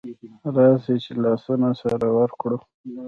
[0.55, 2.57] راسئ چي لاسونه سره ورکړو